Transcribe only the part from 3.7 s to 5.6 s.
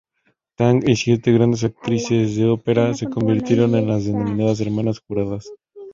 en las denominadas hermanas juradas.